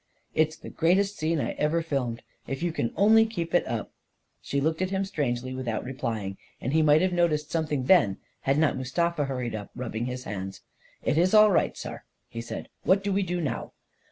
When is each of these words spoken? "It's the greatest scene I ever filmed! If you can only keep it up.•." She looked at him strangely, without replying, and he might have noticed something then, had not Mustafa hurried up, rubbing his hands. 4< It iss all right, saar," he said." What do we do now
"It's 0.33 0.55
the 0.55 0.71
greatest 0.71 1.15
scene 1.15 1.39
I 1.39 1.51
ever 1.59 1.83
filmed! 1.83 2.23
If 2.47 2.63
you 2.63 2.71
can 2.71 2.91
only 2.95 3.23
keep 3.27 3.53
it 3.53 3.67
up.•." 3.67 3.89
She 4.41 4.59
looked 4.59 4.81
at 4.81 4.89
him 4.89 5.05
strangely, 5.05 5.53
without 5.53 5.83
replying, 5.83 6.39
and 6.59 6.73
he 6.73 6.81
might 6.81 7.03
have 7.03 7.13
noticed 7.13 7.51
something 7.51 7.83
then, 7.83 8.17
had 8.39 8.57
not 8.57 8.77
Mustafa 8.77 9.25
hurried 9.25 9.53
up, 9.53 9.69
rubbing 9.75 10.05
his 10.07 10.23
hands. 10.23 10.61
4< 11.03 11.11
It 11.11 11.17
iss 11.19 11.35
all 11.35 11.51
right, 11.51 11.77
saar," 11.77 12.03
he 12.27 12.41
said." 12.41 12.69
What 12.83 13.03
do 13.03 13.13
we 13.13 13.21
do 13.21 13.39
now 13.41 13.73